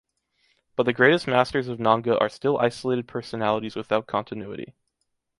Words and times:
But 0.75 0.87
the 0.87 0.93
greatest 0.93 1.27
masters 1.27 1.67
of 1.67 1.79
Nanga 1.79 2.17
are 2.17 2.27
still 2.27 2.57
isolated 2.57 3.07
personalities 3.07 3.75
without 3.75 4.07
continuity. 4.07 4.73